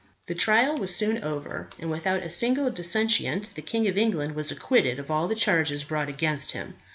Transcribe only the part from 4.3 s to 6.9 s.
was acquitted of all the charges brought against him.